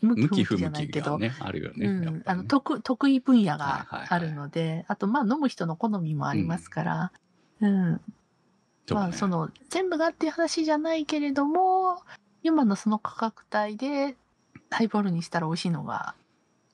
[0.01, 7.11] 向きき不向ききじゃないけど、がねあるよね、あの、得、得意分野はいがはいはいあるので、あと、まあ、飲む人の好みもありますから、
[7.61, 8.01] うん。
[8.87, 12.01] そうねまあ、その、全部がっていう話じゃないけれども、
[12.43, 14.15] 今のその価格帯で、
[14.69, 16.15] ハイボールにしたら美味しいのが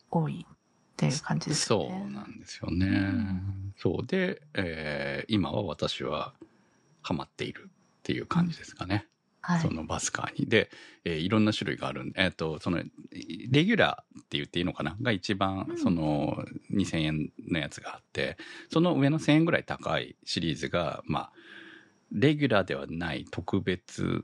[0.10, 0.56] 多いっ
[0.96, 2.06] ていう感じですそね。
[2.08, 3.14] うなんですよね。
[3.78, 6.34] そうで、えー今は私は
[7.02, 9.08] ハマっているっていう感じですかね。
[9.48, 9.62] はい。
[9.62, 10.50] そのバスカーに。
[10.50, 10.70] で、
[11.06, 14.98] えーいろんな種類があるんで、えっ、と、その、レギュラーって言っていいのかな？
[15.02, 18.36] が一番う、んその、2000円のやつがあって、
[18.70, 21.32] その上の1000円ぐらい高いシリーズが、まあ、
[22.12, 24.22] レギュラーではない特別、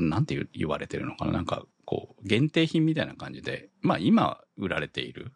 [0.00, 1.32] なんて言う言われてるのかな？
[1.32, 5.30] なんか、こう、限定品みたいな感じで、まあ今売られている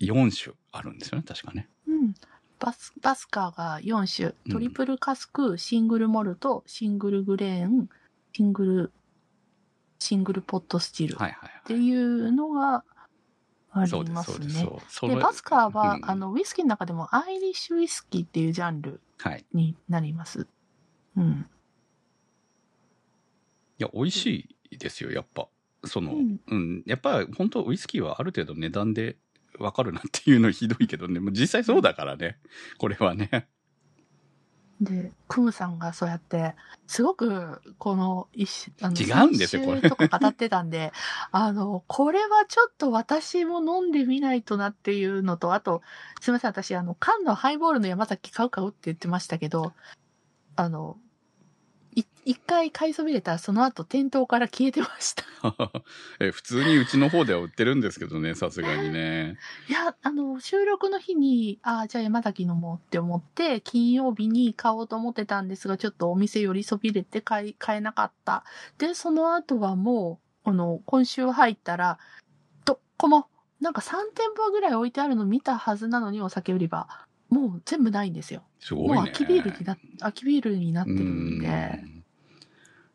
[0.00, 1.68] 4種あるんですよね、確かね。
[1.86, 2.14] うん。
[2.58, 4.34] バス、バスカーが4種。
[4.46, 7.88] うんトリプルカスク、シングルモルト、シングルグレーン、
[8.32, 8.92] シングル、
[9.98, 12.84] シングルポットスチルっはいはいていうのが
[13.72, 14.38] あります。
[14.40, 14.68] ね。
[15.02, 19.44] で、れバスカーは、うんあの、ウイスキーの中でもアイリッシュウイスキーっていうジャンルはい。
[19.52, 20.46] になります。
[21.16, 21.46] うん。
[23.78, 25.48] いや、美味しいですよ、やっぱ。
[25.84, 29.16] その、ううんん、やっぱ本当ウイスキーはある程度値段で
[29.58, 32.38] わかるなっていうのひどいけどね、もう実際そうだからね、
[32.78, 33.48] これはね。
[34.80, 36.54] で、クムさんがそうやって、
[36.86, 39.82] すごく、この一、あの、違うんですよこれ。
[39.82, 40.92] とか語ってたんで、
[41.32, 45.82] あの、これはちょっと私も飲んでみないとなっていうのと、あと、
[46.20, 49.74] すみません、私、あの、缶のハイボールの山崎買う買うって言ってましたけど、
[50.56, 51.09] あの、い
[52.24, 55.24] 一回買いそびれたらその後店頭から消えてました。
[56.20, 59.36] え普通にうちの方では売ってるんですけどね、さすがにね。
[59.68, 68.44] いや、あの、収録の日に、ああ、じゃあ山崎飲もうって思って、金曜日に買おうと思ってたんですが、ちょっとお店寄りそびれて買い、買えなかった。
[68.78, 71.98] で、その後はもう、あの、今週入ったら、
[72.64, 73.28] どこも、
[73.60, 76.86] なんか3店舗ぐらい置いてあるの見たはずなのに、お酒売り場。
[77.30, 78.42] もう全部ないんですよ。
[78.58, 78.94] すごいね。
[78.94, 81.46] もう空きビールにな、空きビールになってるんで。
[81.84, 82.00] うん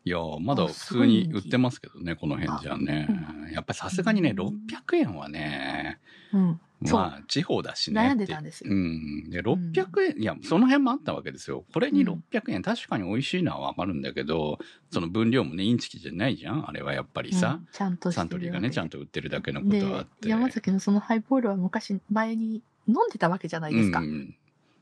[0.04, 3.08] いやまだ普通に売ってますけどね、この辺じゃね。
[3.52, 5.98] やっぱりさすがにね、600円はね、
[6.32, 6.60] うん。
[6.80, 8.00] まあ、地方だしね。
[8.00, 9.30] 悩んでたんですようん。
[9.30, 11.64] で、600円、いや、その辺もあったわけですよ。
[11.72, 14.58] これにうん600円、確かに美味しいのはわかるんだけど、
[14.92, 17.64] その分量もね、インチキじゃないじゃんあれはやっぱりさう。
[17.64, 20.28] んちゃんとサントリーがね、ちゃんとと売ってるだけのことはあっで、て。
[20.28, 24.00] 山崎のそのハイボールは昔、前に飲んでたわけじゃないですか。
[24.00, 24.34] うん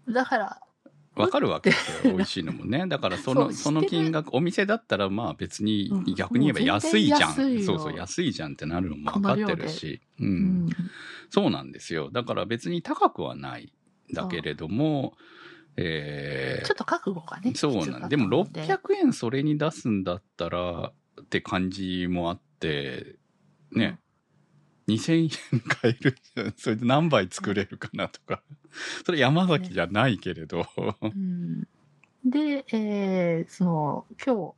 [0.06, 0.60] だから、
[1.16, 2.14] わかるわけですよ。
[2.14, 2.86] 美味しいのもね。
[2.88, 7.20] だからその、その金額、お店だったらまあ別にうん逆に言えば安いじゃん。
[7.20, 10.00] もう全然安いよそうそう、安いじゃんってなるのも分かってるし。
[10.20, 10.24] う。
[10.24, 10.70] うんん。
[11.30, 12.10] そうなんですよ。
[12.10, 13.72] だから別に高くはない。
[14.12, 15.16] だけれども、
[15.76, 17.52] えーちょっと覚悟がね。
[17.54, 23.16] そうなんでで600円それに出すんだったらって感じもあって、
[23.72, 23.98] ね、
[24.88, 26.16] 2000円買える。
[26.56, 28.42] それで何杯作れるかなとか。
[29.04, 30.66] それ山崎じゃないけれど。
[31.00, 31.62] うん。
[32.24, 34.54] で、えー、その、今日、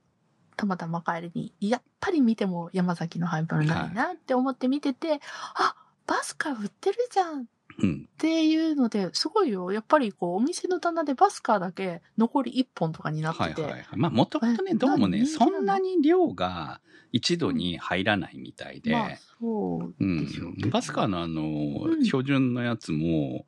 [0.57, 5.21] たまたま帰りに、やっぱり見ても山崎のハイボールないなって思って見てて、
[5.55, 5.75] あ
[6.07, 7.47] バスカ売ってるじゃん
[7.79, 8.09] うん。
[8.19, 9.73] ていうので、すごいよ。
[9.73, 13.63] やっぱりこう、お店の棚でバスカーだけ残り1本とかになってて。
[13.63, 13.87] はいはいはい。
[13.97, 16.81] まあもともとね、えどうもね、そんなに量が
[17.13, 19.11] 一度に入らないみたいで、まあ、
[19.41, 20.71] そううでしょうけどん。
[20.71, 23.45] バスカーのあの、うん標準のやつも、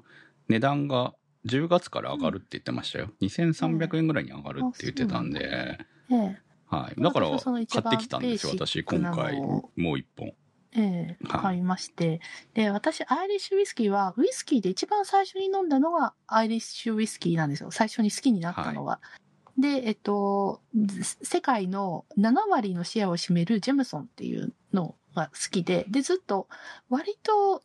[0.48, 1.14] 値段が
[1.46, 3.10] 10月から上がるって言ってましたよ。
[3.22, 5.78] 2300円ぐらいに上がるって言ってたんで、
[6.10, 7.00] ええはい。
[7.00, 10.34] だから、買ってきたんですよ、私、今回、をもう一本。
[10.72, 12.20] ええはい買いまして。
[12.54, 17.70] で、私、アイリッシュウイスキーは、ウイスキーで一番最初に飲んだのがアイリッシュウイスキーなんですよ。
[17.70, 19.00] 最初に好きになったのは。
[19.58, 26.48] で、えっと、ず世界の7割のシェアを占めるジェムソンっていうのが好きで、で、ずっと、
[26.88, 27.62] 割と、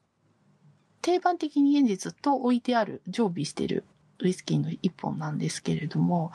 [1.02, 3.84] 定番的に現実と置いてある、常備してる
[4.20, 6.32] ウイスキーの一本なんですけれども、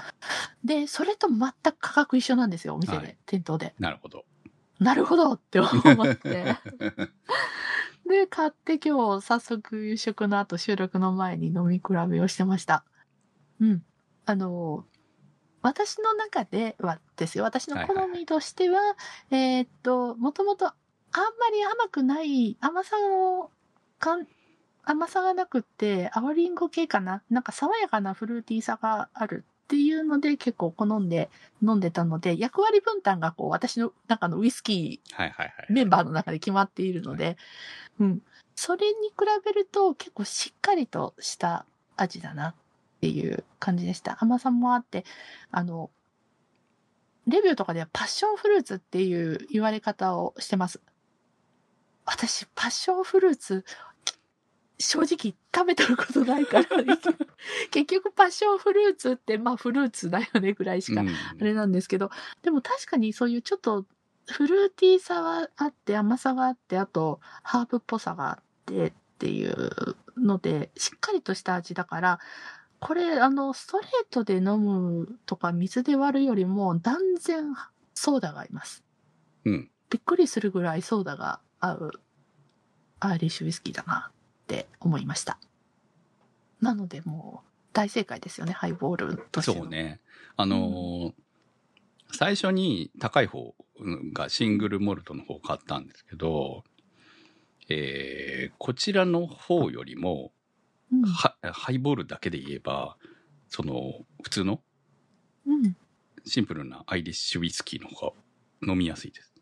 [0.63, 3.75] で、それと全く価格一緒なんですよ、お店で、はい店頭で。
[3.79, 4.25] なるほど。
[4.79, 6.57] なるほどって思って。
[8.07, 12.85] で、買って今日早速夕食の後収録の前に飲み比べをしてました。
[13.61, 13.85] うん。
[14.25, 14.85] あの、
[15.61, 18.97] 私の中ではですよ、私の好みとしては、
[19.31, 20.75] えーっと、もともとあん
[21.15, 23.51] まり甘くない、甘さの
[23.99, 24.27] かん、
[24.85, 27.23] 甘さがなくって、青リンゴ系かな？
[27.29, 31.29] なんか爽やかなフルーティーさがあるっていうので結構好んで
[31.63, 35.03] 飲んでたので、役割分担がこう私の中のウイスキ。
[35.69, 37.37] ーメンバーの中で決まっているので、
[38.01, 38.23] うん。
[38.55, 39.15] それに比
[39.45, 41.67] べると結構しっかりとした
[41.99, 42.55] 味だなっ
[43.03, 44.17] ていう感じでした。
[44.23, 45.05] 甘さもあって、
[45.51, 45.91] あの、
[47.27, 50.81] レビューとかではパッションフルーツっていう言われ方をしてます。
[52.07, 53.67] 私、パッションフルーツ、
[54.79, 56.67] 正直食べたことないから、
[57.71, 62.11] 結局パッションフルーツってまあフルーツだよねぐらいしかうんあれなんですけど、
[62.43, 63.87] でも確かにそういうちょっと
[64.31, 72.21] フルーティーさはあって甘さがあって、あとハーブっぽさがあってっていうので、しっかりとした味だから、
[72.79, 77.55] これあのストレートで飲むとか水で割るよりも断然
[77.95, 78.85] ソーダが合います。
[79.45, 79.71] うん。
[79.91, 81.91] びっくりするぐらいソーダが合う
[83.01, 84.11] アーリッシュウイスキーだな
[84.49, 85.39] って思いました。
[86.63, 89.61] なのでもう大正解ですよね、ハイボールとしての。
[89.61, 90.01] そうね。
[90.37, 91.13] あのー
[92.11, 93.55] 最初に高い方
[94.15, 96.65] がシングルモルトの方を買ったんですけど、
[97.69, 100.33] えーこちらの方よりも、
[100.91, 101.03] うん。
[101.05, 102.97] はハイボールだけで言えば、
[103.49, 104.63] その、普通の
[105.47, 105.77] うん。
[106.25, 108.07] シンプルなアイリッシュウイスキーの方
[108.63, 109.35] が飲みやすいです。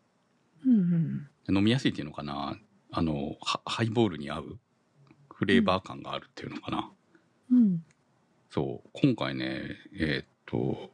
[0.65, 1.57] うんうん。
[1.57, 2.57] 飲みやすいっていうのかな
[2.91, 4.59] あの、ハハイボールに合う
[5.37, 6.89] フレーバー感があるっていうのかな、
[7.51, 7.83] うん。
[8.49, 10.91] そう、今回ね、えーっと、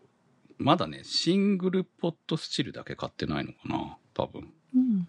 [0.58, 4.52] まだね、シングルポットスチルだけ買ってないのかな多分。
[4.76, 5.08] うん。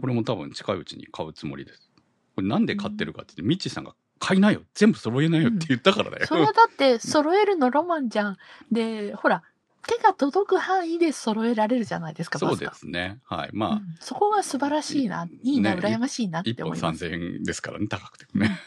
[0.00, 1.90] これも多分近いうちに買うつもりです。
[2.34, 6.26] これなんで買ってるかって言って、ミッチーさんが買いなよ全部揃えなよって言ったからだよ。
[6.26, 8.36] それはだって揃えるのロマンじゃん。
[8.70, 9.42] で、ほら、
[9.86, 13.20] 手が届く範囲で揃えられるじゃないですか、そうですね。
[13.24, 13.48] はい。
[13.48, 13.50] が。
[13.52, 15.28] まあ、うんそこが素晴らしいな。
[15.42, 17.04] いいな、ね羨ましいなっ1本て思います。
[17.04, 18.60] 3000円ですからね、高くてもね。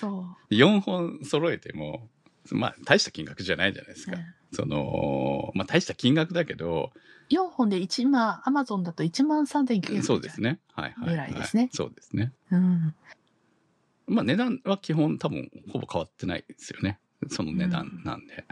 [0.00, 2.08] そ4 本揃えても、
[2.50, 4.12] まあ、大した金額じゃないじゃないですう。
[4.12, 4.18] か。
[4.18, 6.92] ねその、まあ、大した金額だけど、
[7.30, 10.02] 4本で1万、アマゾンだと1万3900円。
[10.02, 10.40] そうです。
[10.40, 10.58] ね。
[10.72, 11.10] はいはい、はい。
[11.10, 12.32] ぐらいですねそうですね。
[12.50, 12.94] うん。
[14.08, 16.98] まあ、値段は基本多分ほぼ変わってないですよね。
[17.28, 18.44] その値段なんで。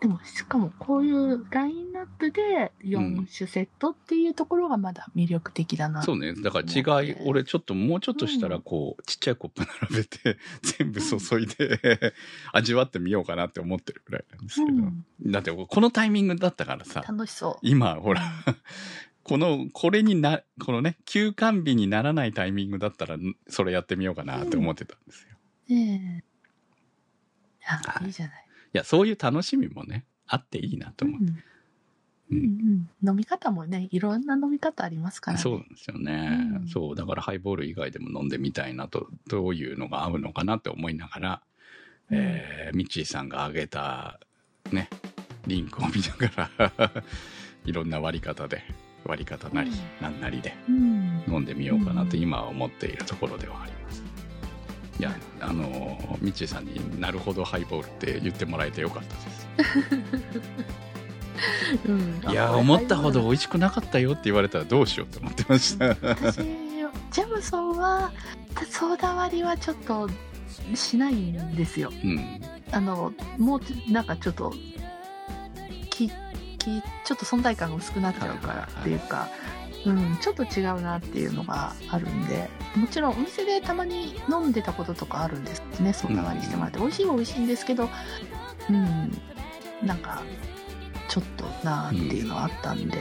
[0.00, 6.02] でも、しかもこういうラインナップで4種セットっていうところがまだ魅力的だな。
[6.04, 6.34] そうね。
[6.34, 12.14] だから違い、俺ちょっともうちょっとしたらこう、ちっちゃいコップ並べて、全部注いで、
[12.52, 14.76] 味わってみようかなって思ってるくらいなんですけど。
[14.76, 15.04] うん。
[15.26, 17.56] だってこのタイミングだったからさ、楽しそう。
[17.62, 18.22] 今ほら、
[19.24, 23.16] この、これにな、このね、休館日にならないタイミングだったら、
[23.48, 25.36] それやってみようかなって思ってたんですよ。
[25.68, 27.66] ねえ。
[27.66, 28.47] あ、はいいいじゃない。
[28.74, 31.20] いや、そういう楽しみもね、あっていいなと思う。
[31.20, 31.42] うん
[32.30, 32.38] うん
[33.02, 35.42] うん、飲み方もね、いろんな飲み方ありますからね。
[35.42, 41.42] そうなんですよね、うんそう、だからハイボール以外でも飲んでみたいなと、どういうのが合うのかなって思いながら、
[42.10, 44.20] うんえーミッチーさんが挙げた、
[44.72, 44.90] ね、
[45.46, 47.02] リンクを見ながら、
[47.64, 48.62] いろんな割り方で、
[49.04, 51.22] 割り方なり、うんなんなりでうん。
[51.28, 54.04] 飲んでみようかなとうん今は思っているところではあります。
[54.98, 59.48] いや、あの、ミッチーさんになるほどハイボールって言ってもらえてよかったです。
[61.86, 65.86] うんいやー、思ったほど美味しくなかったよって言われたらどうしようと思ってました。
[66.02, 68.10] 私、ジャムソンは、
[68.68, 70.10] ソーダ割りはちょっと
[70.74, 71.92] しないんですよ。
[71.92, 72.40] うん。
[72.72, 74.52] あの、もうちょ、なんかちょっと、
[75.90, 76.12] き、き、
[76.58, 79.28] ちょっと存在感が薄くなっちゃうからっていうか、
[79.86, 86.78] うん、ちょっと違うなっていうのがあるんで、もちろんお店でたまに飲んでたこととかあるんですね、ソーダ割りしてもらって。
[86.78, 87.88] 美味しいは美味しいんですけど、
[88.68, 90.22] うん、なんか、
[91.08, 92.98] ちょっとなーっていうのはあったんで、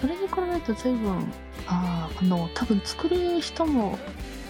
[0.00, 1.32] それに比べると随分、
[1.66, 3.98] あーあの、多分作る人も、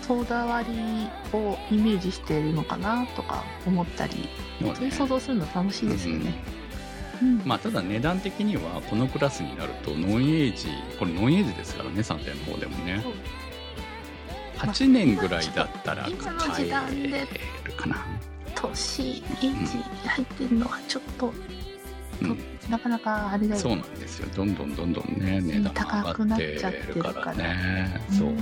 [0.03, 4.29] ソーダ割りをイメージしているのかなとか思ったり、
[4.61, 6.43] そうそういう想像するの楽しいですよね。
[6.59, 6.64] うん
[7.45, 10.69] まあ、ただ値段的にはこのクラスになるとノンエイジ
[10.99, 13.01] これノンエイジですからね3点の方でもね。
[13.03, 13.13] そう。
[14.57, 17.27] 8年ぐらいだったら買時間でえ
[17.65, 18.07] るかな、
[18.55, 19.49] 年、エイジ
[20.07, 21.33] 入ってるのはちょっと、
[22.23, 22.39] うん、
[22.71, 24.29] なかなかあれだよそうなんですよ。
[24.35, 26.45] どんどんどんどんね値段が上がって
[26.95, 28.01] るからね。
[28.11, 28.33] そう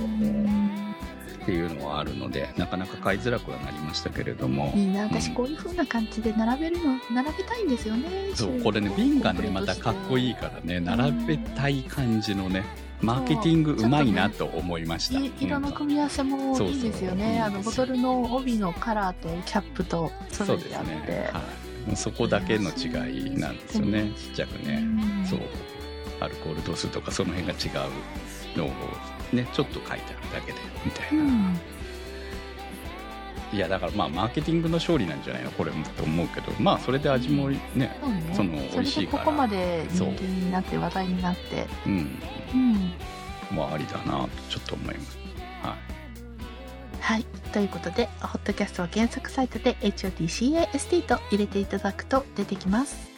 [1.43, 4.71] っていうのはあるのでなかなか買いづらくはなりましたけれども。
[4.75, 5.33] いいな、私うん。
[5.35, 8.09] こういう風な感じで並べるの、並べたいんですよね。
[8.33, 12.63] そうこれね瓶がねまたかっこいいからね並べたい感じのね
[13.01, 17.41] マーケティングうまいなと思いました、い色の組み合わせもいいですよね。
[17.41, 21.03] あの、ボトルの帯のカラーとキャップとそうですね。
[21.05, 21.11] て。
[21.33, 21.41] は
[21.85, 25.27] い、もうそこだけの違いなんですよねちっちゃくね、うん。
[25.27, 25.39] そう。
[26.21, 27.85] アルコール度数とかその辺が違
[28.55, 28.69] うのを
[29.33, 30.01] ねちょっと書いてある
[30.33, 31.59] だけでみたいうな、ん。
[33.51, 35.51] いやだからまあマーケティングの勝利なんじゃないの？
[35.51, 36.51] これもと思うけど。
[36.59, 37.59] まあそれで味もね
[38.01, 38.33] そうね。
[38.33, 39.23] その美味しいから。
[39.25, 41.67] それでここまで人気になって話題になって。
[41.85, 41.89] う。
[41.89, 42.19] ん。
[42.53, 42.93] うん。
[43.55, 45.17] まあありだなとちょっと思います。
[45.61, 45.77] はい。
[46.99, 47.25] はい。
[47.51, 53.11] ということで、ホットキャストは検索サイトで HOTCAST と入れていただくと出てきます。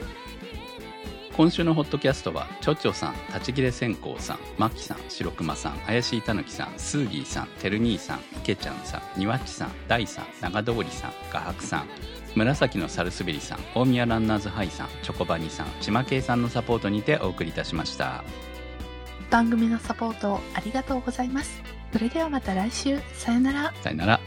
[1.36, 11.88] 今週のホットキャストはちょちょさん立ち切れ線香さんまきさん白熊さん怪しいたぬきさんスーギーさんてる兄さん池ちゃんさんにわっちさん大さん長通りさん画伯さん
[12.36, 18.24] 紫のサルスベリさん大宮ランナーズハイさんチョコバニさん島圭さんのサポートにてお送りいたしました
[19.30, 21.62] 番組のサポートをありがとうございます。
[21.92, 23.00] それではまた来週。
[23.14, 23.74] さよなら。
[23.82, 24.20] さよなら